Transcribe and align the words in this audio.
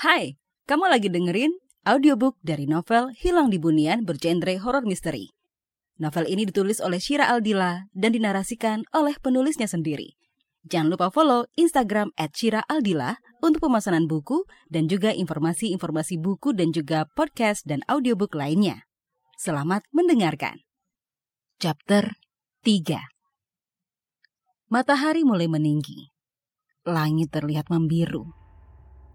Hai, 0.00 0.40
kamu 0.64 0.88
lagi 0.88 1.12
dengerin 1.12 1.60
audiobook 1.84 2.40
dari 2.40 2.64
novel 2.64 3.12
Hilang 3.20 3.52
di 3.52 3.60
Bunian 3.60 4.08
bergenre 4.08 4.56
horror 4.56 4.88
misteri. 4.88 5.28
Novel 6.00 6.24
ini 6.24 6.48
ditulis 6.48 6.80
oleh 6.80 6.96
Shira 6.96 7.28
Aldila 7.28 7.84
dan 7.92 8.16
dinarasikan 8.16 8.88
oleh 8.96 9.12
penulisnya 9.20 9.68
sendiri. 9.68 10.16
Jangan 10.64 10.96
lupa 10.96 11.12
follow 11.12 11.44
Instagram 11.60 12.16
at 12.16 12.32
Shira 12.32 12.64
Aldila 12.64 13.20
untuk 13.44 13.68
pemesanan 13.68 14.08
buku 14.08 14.48
dan 14.72 14.88
juga 14.88 15.12
informasi-informasi 15.12 16.16
buku 16.16 16.56
dan 16.56 16.72
juga 16.72 17.04
podcast 17.12 17.68
dan 17.68 17.84
audiobook 17.84 18.32
lainnya. 18.32 18.88
Selamat 19.36 19.84
mendengarkan. 19.92 20.64
Chapter 21.60 22.16
3 22.64 23.04
Matahari 24.72 25.28
mulai 25.28 25.44
meninggi. 25.44 26.08
Langit 26.88 27.36
terlihat 27.36 27.68
membiru. 27.68 28.39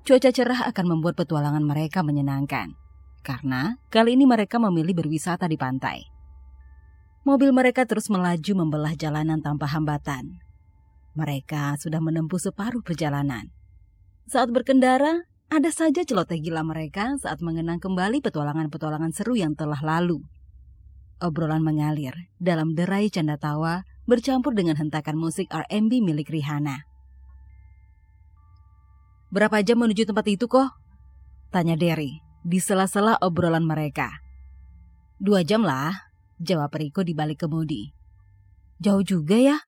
Cuaca 0.06 0.30
cerah 0.30 0.70
akan 0.70 0.86
membuat 0.86 1.18
petualangan 1.18 1.66
mereka 1.66 2.06
menyenangkan. 2.06 2.78
Karena 3.26 3.82
kali 3.90 4.14
ini 4.14 4.30
mereka 4.30 4.62
memilih 4.62 4.94
berwisata 4.94 5.50
di 5.50 5.58
pantai. 5.58 6.06
Mobil 7.26 7.50
mereka 7.50 7.90
terus 7.90 8.06
melaju 8.14 8.54
membelah 8.54 8.94
jalanan 8.94 9.42
tanpa 9.42 9.66
hambatan. 9.66 10.46
Mereka 11.18 11.82
sudah 11.82 11.98
menempuh 12.06 12.38
separuh 12.38 12.86
perjalanan. 12.86 13.50
Saat 14.30 14.54
berkendara, 14.54 15.26
ada 15.50 15.74
saja 15.74 16.06
celoteh 16.06 16.38
gila 16.38 16.62
mereka 16.62 17.18
saat 17.18 17.42
mengenang 17.42 17.82
kembali 17.82 18.22
petualangan-petualangan 18.22 19.10
seru 19.10 19.34
yang 19.34 19.58
telah 19.58 19.82
lalu. 19.82 20.22
Obrolan 21.18 21.66
mengalir 21.66 22.30
dalam 22.38 22.78
derai 22.78 23.10
canda 23.10 23.42
tawa 23.42 23.82
bercampur 24.06 24.54
dengan 24.54 24.78
hentakan 24.78 25.18
musik 25.18 25.50
R&B 25.50 25.98
milik 26.06 26.30
Rihanna. 26.30 26.86
Berapa 29.36 29.60
jam 29.60 29.84
menuju 29.84 30.08
tempat 30.08 30.32
itu 30.32 30.48
kok? 30.48 30.72
Tanya 31.52 31.76
Derry 31.76 32.24
di 32.40 32.56
sela-sela 32.64 33.20
obrolan 33.20 33.68
mereka. 33.68 34.08
Dua 35.20 35.44
jam 35.44 35.68
lah, 35.68 35.92
jawab 36.40 36.72
Riko 36.72 37.04
di 37.04 37.12
balik 37.12 37.44
kemudi. 37.44 37.92
Jauh 38.80 39.04
juga 39.04 39.36
ya? 39.36 39.60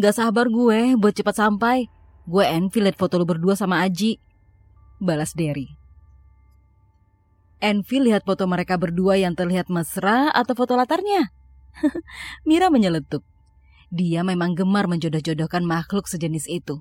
Gak 0.00 0.16
sabar 0.16 0.48
gue 0.48 0.96
buat 0.96 1.12
cepat 1.12 1.36
sampai. 1.36 1.84
Gue 2.24 2.48
envy 2.48 2.80
liat 2.80 2.96
foto 2.96 3.20
lu 3.20 3.28
berdua 3.28 3.52
sama 3.60 3.84
Aji. 3.84 4.16
Balas 5.04 5.36
Derry. 5.36 5.68
Envy 7.60 8.00
lihat 8.00 8.24
foto 8.24 8.48
mereka 8.48 8.80
berdua 8.80 9.20
yang 9.20 9.36
terlihat 9.36 9.68
mesra 9.68 10.32
atau 10.32 10.56
foto 10.56 10.80
latarnya? 10.80 11.28
Mira 12.48 12.72
menyeletuk. 12.72 13.20
Dia 13.92 14.24
memang 14.24 14.56
gemar 14.56 14.88
menjodoh-jodohkan 14.88 15.60
makhluk 15.60 16.08
sejenis 16.08 16.48
itu. 16.48 16.80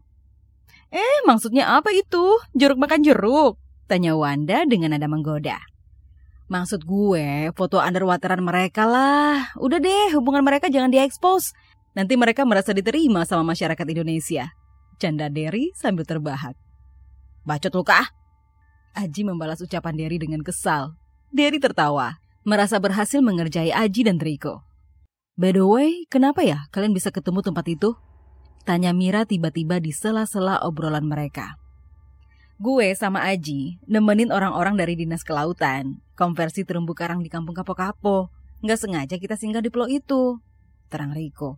Eh, 0.90 1.20
maksudnya 1.30 1.78
apa 1.78 1.94
itu? 1.94 2.38
Jeruk 2.58 2.82
makan 2.82 3.06
jeruk? 3.06 3.62
Tanya 3.86 4.18
Wanda 4.18 4.66
dengan 4.66 4.94
nada 4.94 5.06
menggoda. 5.10 5.62
Maksud 6.50 6.82
gue, 6.86 7.54
foto 7.54 7.78
underwateran 7.78 8.42
mereka 8.42 8.90
lah. 8.90 9.54
Udah 9.62 9.78
deh, 9.78 10.18
hubungan 10.18 10.42
mereka 10.42 10.66
jangan 10.66 10.90
diekspos. 10.90 11.54
Nanti 11.94 12.18
mereka 12.18 12.42
merasa 12.42 12.74
diterima 12.74 13.22
sama 13.26 13.54
masyarakat 13.54 13.86
Indonesia. 13.86 14.50
Canda 14.98 15.30
Derry 15.30 15.70
sambil 15.78 16.10
terbahak. 16.10 16.58
Bacot 17.46 17.74
lu 17.74 17.86
kah? 17.86 18.10
Aji 18.98 19.22
membalas 19.22 19.62
ucapan 19.62 19.94
Derry 19.94 20.18
dengan 20.18 20.42
kesal. 20.42 20.98
Derry 21.30 21.62
tertawa, 21.62 22.18
merasa 22.42 22.82
berhasil 22.82 23.22
mengerjai 23.22 23.70
Aji 23.70 24.10
dan 24.10 24.18
Riko. 24.18 24.66
By 25.38 25.54
the 25.54 25.64
way, 25.64 26.10
kenapa 26.10 26.42
ya 26.42 26.66
kalian 26.74 26.92
bisa 26.98 27.14
ketemu 27.14 27.46
tempat 27.46 27.64
itu? 27.70 27.94
Tanya 28.70 28.94
Mira 28.94 29.26
tiba-tiba 29.26 29.82
di 29.82 29.90
sela-sela 29.90 30.62
obrolan 30.62 31.10
mereka. 31.10 31.58
Gue 32.62 32.94
sama 32.94 33.26
Aji 33.26 33.82
nemenin 33.90 34.30
orang-orang 34.30 34.78
dari 34.78 34.94
dinas 34.94 35.26
kelautan, 35.26 36.06
konversi 36.14 36.70
terumbu 36.70 36.94
karang 36.94 37.26
di 37.26 37.34
kampung 37.34 37.58
Kapo-Kapo. 37.58 38.30
Nggak 38.62 38.78
sengaja 38.78 39.16
kita 39.18 39.42
singgah 39.42 39.66
di 39.66 39.74
pulau 39.74 39.90
itu. 39.90 40.38
Terang 40.86 41.18
Riko. 41.18 41.58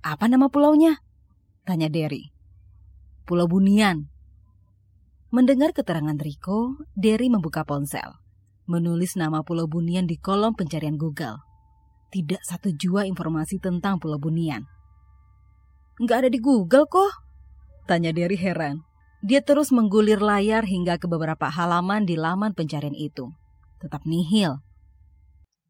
Apa 0.00 0.24
nama 0.24 0.48
pulaunya? 0.48 1.04
Tanya 1.68 1.92
Derry. 1.92 2.32
Pulau 3.28 3.44
Bunian. 3.44 4.08
Mendengar 5.36 5.76
keterangan 5.76 6.16
Riko, 6.16 6.80
Derry 6.96 7.28
membuka 7.28 7.68
ponsel. 7.68 8.08
Menulis 8.64 9.20
nama 9.20 9.44
Pulau 9.44 9.68
Bunian 9.68 10.08
di 10.08 10.16
kolom 10.16 10.56
pencarian 10.56 10.96
Google. 10.96 11.44
Tidak 12.08 12.40
satu 12.40 12.72
jua 12.72 13.04
informasi 13.04 13.60
tentang 13.60 14.00
Pulau 14.00 14.16
Bunian. 14.16 14.64
Nggak 16.00 16.16
ada 16.24 16.30
di 16.32 16.40
Google 16.40 16.88
kok? 16.88 17.12
Tanya 17.84 18.14
Derry 18.14 18.38
heran. 18.38 18.84
Dia 19.22 19.44
terus 19.44 19.70
menggulir 19.70 20.18
layar 20.18 20.66
hingga 20.66 20.98
ke 20.98 21.06
beberapa 21.06 21.46
halaman 21.52 22.08
di 22.08 22.16
laman 22.18 22.56
pencarian 22.56 22.96
itu. 22.96 23.30
Tetap 23.78 24.02
nihil. 24.08 24.62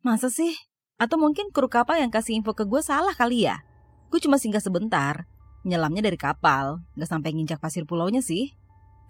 Masa 0.00 0.32
sih? 0.32 0.56
Atau 0.96 1.18
mungkin 1.18 1.50
kru 1.52 1.68
kapal 1.68 2.00
yang 2.00 2.08
kasih 2.08 2.38
info 2.38 2.56
ke 2.56 2.64
gue 2.64 2.80
salah 2.80 3.12
kali 3.12 3.44
ya? 3.44 3.60
Gue 4.08 4.22
cuma 4.22 4.40
singgah 4.40 4.62
sebentar. 4.62 5.28
Nyelamnya 5.66 6.04
dari 6.06 6.16
kapal. 6.16 6.80
Nggak 6.96 7.10
sampai 7.10 7.30
nginjak 7.36 7.60
pasir 7.60 7.84
pulaunya 7.84 8.24
sih. 8.24 8.54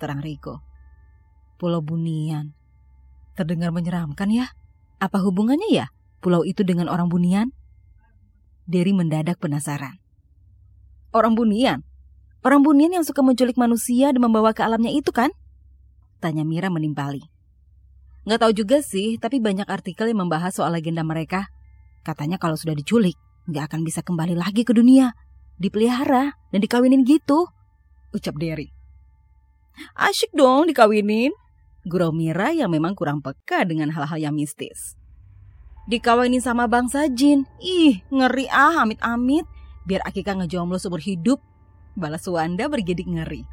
Terang 0.03 0.21
Riko. 0.21 0.65
Pulau 1.61 1.79
Bunian. 1.79 2.57
Terdengar 3.39 3.71
menyeramkan 3.71 4.29
ya? 4.29 4.51
Apa 4.99 5.23
hubungannya 5.23 5.71
ya 5.71 5.87
pulau 6.23 6.47
itu 6.47 6.63
dengan 6.63 6.87
orang 6.87 7.11
Bunian? 7.11 7.51
Derry 8.67 8.95
mendadak 8.95 9.43
penasaran. 9.43 10.02
Orang 11.13 11.37
bunian? 11.37 11.85
Orang 12.41 12.65
bunian 12.65 12.91
yang 12.91 13.05
suka 13.05 13.21
menculik 13.21 13.55
manusia 13.61 14.11
dan 14.11 14.19
membawa 14.19 14.57
ke 14.57 14.65
alamnya 14.65 14.91
itu 14.91 15.13
kan? 15.13 15.31
Tanya 16.19 16.43
Mira 16.43 16.73
menimpali. 16.73 17.23
Nggak 18.25 18.41
tahu 18.41 18.53
juga 18.57 18.79
sih, 18.81 19.21
tapi 19.21 19.39
banyak 19.39 19.69
artikel 19.69 20.09
yang 20.09 20.25
membahas 20.25 20.57
soal 20.57 20.73
legenda 20.73 21.05
mereka. 21.05 21.53
Katanya 22.03 22.41
kalau 22.41 22.57
sudah 22.57 22.73
diculik, 22.73 23.15
nggak 23.47 23.71
akan 23.71 23.81
bisa 23.85 24.01
kembali 24.01 24.35
lagi 24.35 24.65
ke 24.65 24.73
dunia. 24.73 25.13
Dipelihara 25.61 26.35
dan 26.51 26.59
dikawinin 26.65 27.05
gitu. 27.05 27.47
Ucap 28.17 28.41
Derry. 28.41 28.73
Asyik 29.95 30.33
dong 30.33 30.67
dikawinin. 30.67 31.37
Gurau 31.85 32.15
Mira 32.15 32.55
yang 32.55 32.73
memang 32.73 32.97
kurang 32.97 33.21
peka 33.21 33.69
dengan 33.69 33.93
hal-hal 33.93 34.19
yang 34.19 34.35
mistis. 34.35 34.97
Dikawinin 35.91 36.41
sama 36.41 36.71
bangsa 36.71 37.11
jin. 37.11 37.45
Ih, 37.59 38.01
ngeri 38.09 38.47
ah 38.49 38.87
amit-amit 38.87 39.45
biar 39.85 40.03
Akika 40.07 40.35
ngejomblo 40.37 40.79
seumur 40.79 41.03
hidup. 41.03 41.43
Balas 41.93 42.25
Wanda 42.25 42.73
bergedik 42.73 43.05
ngeri. 43.05 43.45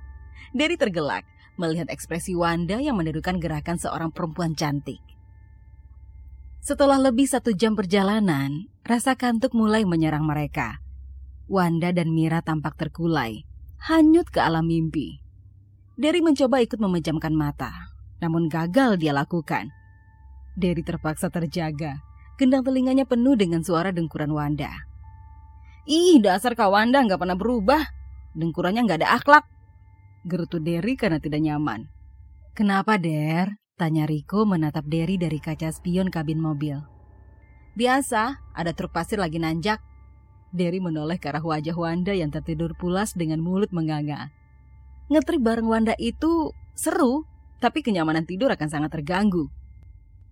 Dari 0.56 0.80
tergelak 0.80 1.28
melihat 1.60 1.92
ekspresi 1.92 2.34
Wanda 2.40 2.80
yang 2.80 2.96
menirukan 2.96 3.36
gerakan 3.38 3.76
seorang 3.76 4.16
perempuan 4.16 4.56
cantik. 4.56 5.04
Setelah 6.64 7.00
lebih 7.00 7.28
satu 7.28 7.52
jam 7.52 7.76
perjalanan, 7.76 8.72
rasa 8.88 9.20
kantuk 9.20 9.52
mulai 9.52 9.84
menyerang 9.84 10.24
mereka. 10.24 10.80
Wanda 11.52 11.92
dan 11.92 12.16
Mira 12.16 12.40
tampak 12.40 12.80
terkulai, 12.80 13.44
hanyut 13.92 14.32
ke 14.32 14.40
alam 14.40 14.68
mimpi. 14.68 15.20
Derry 16.00 16.24
mencoba 16.24 16.64
ikut 16.64 16.80
memejamkan 16.80 17.36
mata, 17.36 17.92
namun 18.24 18.48
gagal 18.48 18.96
dia 18.96 19.12
lakukan. 19.12 19.68
Derry 20.56 20.84
terpaksa 20.84 21.28
terjaga, 21.28 22.00
gendang 22.40 22.64
telinganya 22.64 23.04
penuh 23.04 23.36
dengan 23.36 23.64
suara 23.64 23.92
dengkuran 23.92 24.32
Wanda. 24.32 24.89
Ih, 25.88 26.20
dasar 26.20 26.58
Kawanda 26.58 27.00
nggak 27.06 27.20
pernah 27.22 27.38
berubah. 27.40 27.84
Dengkurannya 28.36 28.84
nggak 28.84 29.00
ada 29.06 29.16
akhlak. 29.16 29.46
Gerutu 30.28 30.60
Derry 30.60 31.00
karena 31.00 31.22
tidak 31.24 31.40
nyaman. 31.40 31.88
Kenapa, 32.58 33.00
Der? 33.00 33.56
Tanya 33.80 34.04
Riko 34.04 34.44
menatap 34.44 34.84
Derry 34.92 35.16
dari 35.16 35.40
kaca 35.40 35.72
spion 35.72 36.12
kabin 36.12 36.44
mobil. 36.44 36.84
Biasa, 37.80 38.44
ada 38.52 38.72
truk 38.76 38.92
pasir 38.92 39.16
lagi 39.16 39.40
nanjak. 39.40 39.80
Derry 40.52 40.84
menoleh 40.84 41.16
ke 41.16 41.32
arah 41.32 41.40
wajah 41.40 41.78
Wanda 41.78 42.12
yang 42.12 42.28
tertidur 42.28 42.76
pulas 42.76 43.16
dengan 43.16 43.40
mulut 43.40 43.72
menganga. 43.72 44.36
Ngetrip 45.08 45.40
bareng 45.40 45.70
Wanda 45.70 45.96
itu 45.96 46.52
seru, 46.76 47.24
tapi 47.64 47.80
kenyamanan 47.80 48.28
tidur 48.28 48.52
akan 48.52 48.68
sangat 48.68 48.92
terganggu. 49.00 49.48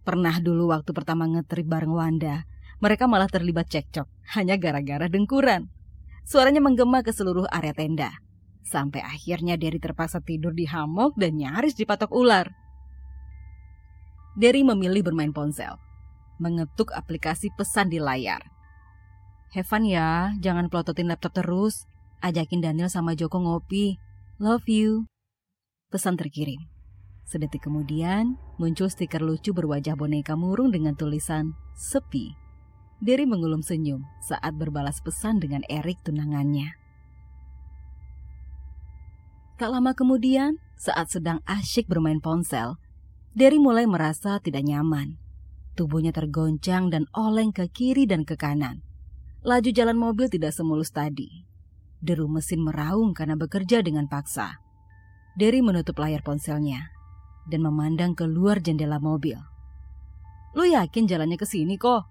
Pernah 0.03 0.43
dulu 0.43 0.75
waktu 0.75 0.91
pertama 0.91 1.23
ngetrip 1.29 1.67
bareng 1.69 1.93
Wanda, 1.95 2.43
mereka 2.77 3.09
malah 3.09 3.25
terlibat 3.25 3.69
cekcok 3.69 4.05
hanya 4.37 4.55
gara-gara 4.61 5.09
dengkuran. 5.09 5.69
Suaranya 6.27 6.59
menggema 6.59 7.01
ke 7.01 7.15
seluruh 7.15 7.47
area 7.49 7.71
tenda. 7.71 8.11
Sampai 8.67 8.99
akhirnya 8.99 9.55
Derry 9.55 9.79
terpaksa 9.79 10.19
tidur 10.19 10.51
di 10.51 10.67
hamok 10.67 11.15
dan 11.15 11.39
nyaris 11.39 11.73
dipatok 11.79 12.11
ular. 12.11 12.51
Derry 14.35 14.61
memilih 14.61 15.07
bermain 15.07 15.31
ponsel. 15.31 15.79
Mengetuk 16.37 16.93
aplikasi 16.93 17.49
pesan 17.55 17.89
di 17.89 17.97
layar. 17.97 18.43
Heaven 19.55 19.87
ya, 19.87 20.35
jangan 20.43 20.67
pelototin 20.67 21.07
laptop 21.07 21.33
terus. 21.33 21.87
Ajakin 22.19 22.59
Daniel 22.59 22.91
sama 22.91 23.15
Joko 23.15 23.39
ngopi. 23.39 23.97
Love 24.37 24.67
you. 24.67 25.07
Pesan 25.87 26.19
terkirim. 26.19 26.59
Sedetik 27.23 27.65
kemudian, 27.65 28.35
muncul 28.59 28.91
stiker 28.91 29.23
lucu 29.23 29.55
berwajah 29.55 29.95
boneka 29.95 30.35
murung 30.35 30.69
dengan 30.75 30.93
tulisan 30.93 31.55
sepi. 31.73 32.46
Derry 32.97 33.29
mengulum 33.29 33.61
senyum 33.61 34.01
saat 34.25 34.57
berbalas 34.57 35.01
pesan 35.05 35.37
dengan 35.37 35.61
Erik 35.69 36.01
tunangannya. 36.01 36.73
Tak 39.57 39.69
lama 39.73 39.93
kemudian, 39.93 40.57
Saat 40.77 41.09
sedang 41.09 41.41
asyik 41.49 41.89
bermain 41.89 42.21
ponsel, 42.21 42.77
Derry 43.33 43.57
mulai 43.57 43.89
merasa 43.89 44.37
tidak 44.37 44.61
nyaman. 44.61 45.17
Tubuhnya 45.73 46.13
tergoncang 46.13 46.93
dan 46.93 47.09
oleng 47.17 47.49
ke 47.49 47.65
kiri 47.65 48.05
dan 48.05 48.21
ke 48.21 48.37
kanan. 48.37 48.85
Laju 49.41 49.73
jalan 49.73 49.97
mobil 49.97 50.29
tidak 50.29 50.53
semulus 50.53 50.93
tadi. 50.93 51.49
Deru 51.97 52.29
mesin 52.29 52.61
meraung 52.61 53.17
karena 53.17 53.33
bekerja 53.33 53.81
dengan 53.81 54.05
paksa. 54.05 54.61
Derry 55.33 55.65
menutup 55.65 55.97
layar 55.97 56.21
ponselnya 56.21 56.93
dan 57.49 57.65
memandang 57.65 58.13
keluar 58.13 58.61
jendela 58.61 59.01
mobil. 59.01 59.37
Lu 60.53 60.61
yakin 60.61 61.09
jalannya 61.09 61.41
ke 61.41 61.45
sini 61.49 61.81
kok? 61.81 62.05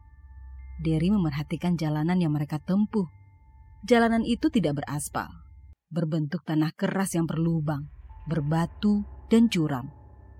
Derry 0.81 1.09
memerhatikan 1.09 1.81
jalanan 1.81 2.21
yang 2.21 2.37
mereka 2.37 2.61
tempuh. 2.61 3.09
Jalanan 3.87 4.27
itu 4.27 4.51
tidak 4.51 4.83
beraspal, 4.83 5.31
berbentuk 5.89 6.43
tanah 6.45 6.75
keras 6.75 7.15
yang 7.17 7.25
berlubang 7.25 7.87
berbatu, 8.27 9.07
dan 9.31 9.47
curam. 9.47 9.89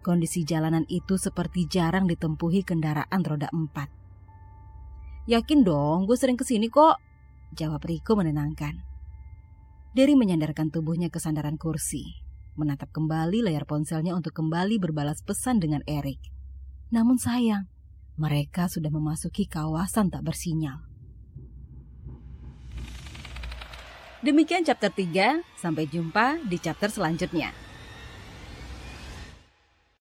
Kondisi 0.03 0.47
jalanan 0.47 0.87
itu 0.87 1.19
seperti 1.19 1.67
jarang 1.67 2.07
ditempuhi 2.07 2.63
kendaraan 2.63 3.23
roda 3.27 3.51
empat. 3.51 3.91
Yakin 5.27 5.67
dong, 5.67 6.07
gue 6.07 6.15
sering 6.15 6.39
ke 6.39 6.47
sini 6.47 6.71
kok. 6.71 6.99
Jawab 7.55 7.83
Riko 7.83 8.15
menenangkan. 8.15 8.79
Derry 9.97 10.15
menyandarkan 10.15 10.71
tubuhnya 10.71 11.11
ke 11.11 11.19
sandaran 11.19 11.59
kursi, 11.59 12.05
menatap 12.55 12.93
kembali 12.95 13.43
layar 13.43 13.67
ponselnya 13.67 14.15
untuk 14.15 14.37
kembali 14.37 14.79
berbalas 14.79 15.25
pesan 15.27 15.59
dengan 15.59 15.83
Erik. 15.89 16.21
Namun 16.95 17.19
sayang, 17.19 17.67
mereka 18.17 18.69
sudah 18.69 18.89
memasuki 18.89 19.45
kawasan 19.45 20.09
tak 20.09 20.25
bersinyal. 20.25 20.81
Demikian 24.25 24.65
chapter 24.65 24.91
3, 24.91 25.45
sampai 25.55 25.87
jumpa 25.87 26.41
di 26.49 26.57
chapter 26.59 26.91
selanjutnya. 26.91 27.66